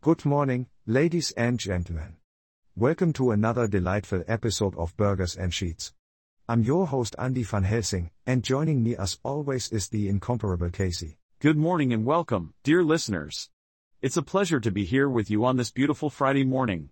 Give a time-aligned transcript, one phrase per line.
[0.00, 2.18] Good morning, ladies and gentlemen.
[2.76, 5.92] Welcome to another delightful episode of Burgers and Sheets.
[6.48, 11.18] I'm your host Andy van Helsing, and joining me as always is the incomparable Casey.
[11.40, 13.50] Good morning and welcome, dear listeners.
[14.00, 16.90] It's a pleasure to be here with you on this beautiful Friday morning.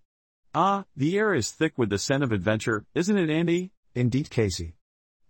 [0.52, 3.70] Ah, the air is thick with the scent of adventure, isn't it, Andy?
[3.94, 4.74] Indeed, Casey.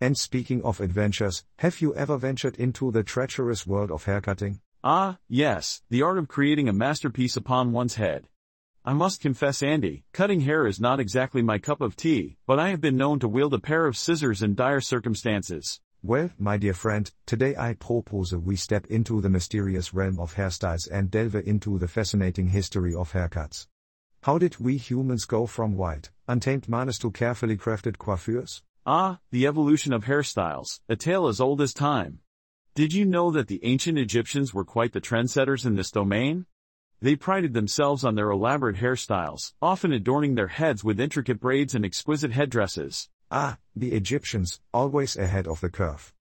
[0.01, 4.61] And speaking of adventures, have you ever ventured into the treacherous world of haircutting?
[4.89, 8.29] Ah, yes, the art of creating a masterpiece upon one's head.
[8.85, 12.69] I must confess, Andy, cutting hair is not exactly my cup of tea, but I
[12.69, 15.81] have been known to wield a pair of scissors in dire circumstances.
[16.05, 20.89] Well, my dear friend, today I propose we step into the mysterious realm of hairstyles
[20.89, 23.67] and delve into the fascinating history of haircuts.
[24.23, 28.63] How did we humans go from wild, untamed manes to carefully crafted coiffures?
[28.87, 32.21] Ah, the evolution of hairstyles, a tale as old as time.
[32.77, 36.45] Did you know that the ancient Egyptians were quite the trendsetters in this domain?
[37.01, 41.87] They prided themselves on their elaborate hairstyles, often adorning their heads with intricate braids and
[41.87, 43.09] exquisite headdresses.
[43.31, 46.13] Ah, the Egyptians, always ahead of the curve.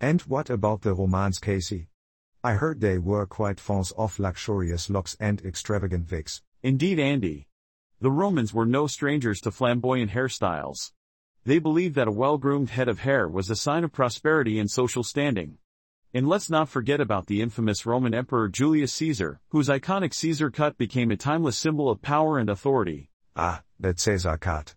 [0.00, 1.88] And what about the Romans, Casey?
[2.42, 6.40] I heard they were quite fans of luxurious locks and extravagant wigs.
[6.62, 7.48] Indeed, Andy.
[8.00, 10.90] The Romans were no strangers to flamboyant hairstyles.
[11.44, 15.02] They believed that a well-groomed head of hair was a sign of prosperity and social
[15.02, 15.58] standing.
[16.14, 20.78] And let's not forget about the infamous Roman Emperor Julius Caesar, whose iconic Caesar cut
[20.78, 23.10] became a timeless symbol of power and authority.
[23.36, 24.74] Ah, that Caesar cut.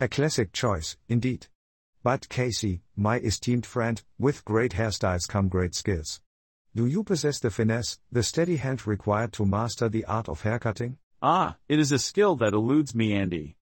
[0.00, 1.46] A classic choice, indeed.
[2.02, 6.20] But Casey, my esteemed friend, with great hairstyles come great skills.
[6.74, 10.98] Do you possess the finesse, the steady hand required to master the art of haircutting?
[11.22, 13.56] Ah, it is a skill that eludes me, Andy.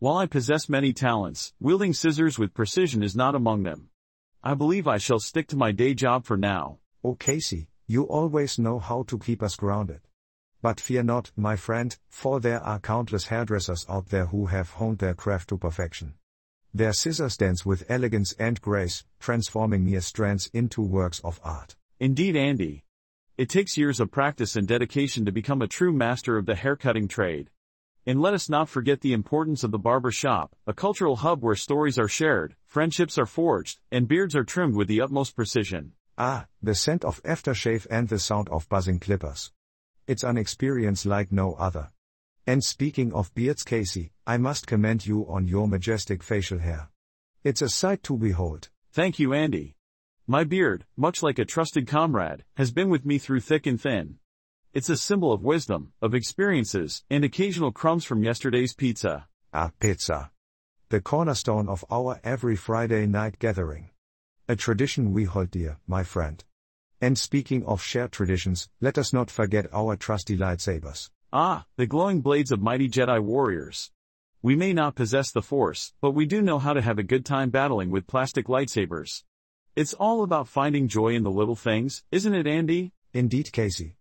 [0.00, 3.88] While I possess many talents, wielding scissors with precision is not among them.
[4.42, 6.78] I believe I shall stick to my day job for now.
[7.02, 10.00] Oh Casey, you always know how to keep us grounded.
[10.62, 14.98] But fear not, my friend, for there are countless hairdressers out there who have honed
[14.98, 16.14] their craft to perfection.
[16.72, 21.74] Their scissors dance with elegance and grace, transforming mere strands into works of art.
[21.98, 22.84] Indeed, Andy.
[23.36, 27.08] It takes years of practice and dedication to become a true master of the haircutting
[27.08, 27.50] trade.
[28.08, 31.54] And let us not forget the importance of the barber shop, a cultural hub where
[31.54, 35.92] stories are shared, friendships are forged, and beards are trimmed with the utmost precision.
[36.16, 39.52] Ah, the scent of aftershave and the sound of buzzing clippers.
[40.06, 41.90] It's an experience like no other.
[42.46, 46.88] And speaking of beards, Casey, I must commend you on your majestic facial hair.
[47.44, 48.70] It's a sight to behold.
[48.90, 49.76] Thank you, Andy.
[50.26, 54.18] My beard, much like a trusted comrade, has been with me through thick and thin.
[54.78, 59.26] It's a symbol of wisdom, of experiences, and occasional crumbs from yesterday's pizza.
[59.52, 60.30] Ah, pizza.
[60.90, 63.90] The cornerstone of our every Friday night gathering.
[64.48, 66.44] A tradition we hold dear, my friend.
[67.00, 71.10] And speaking of shared traditions, let us not forget our trusty lightsabers.
[71.32, 73.90] Ah, the glowing blades of mighty Jedi warriors.
[74.42, 77.26] We may not possess the Force, but we do know how to have a good
[77.26, 79.24] time battling with plastic lightsabers.
[79.74, 82.92] It's all about finding joy in the little things, isn't it, Andy?
[83.12, 83.97] Indeed, Casey.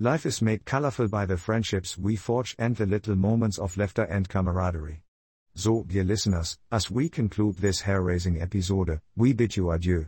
[0.00, 4.02] Life is made colorful by the friendships we forge and the little moments of laughter
[4.02, 5.04] and camaraderie.
[5.54, 10.06] So, dear listeners, as we conclude this hair-raising episode, we bid you adieu.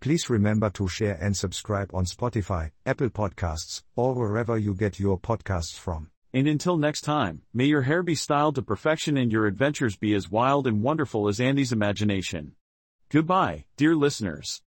[0.00, 5.16] Please remember to share and subscribe on Spotify, Apple Podcasts, or wherever you get your
[5.16, 6.10] podcasts from.
[6.34, 10.12] And until next time, may your hair be styled to perfection and your adventures be
[10.14, 12.56] as wild and wonderful as Andy's imagination.
[13.10, 14.60] Goodbye, dear listeners.